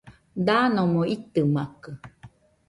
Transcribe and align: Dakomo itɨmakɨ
Dakomo 0.45 1.01
itɨmakɨ 1.15 1.91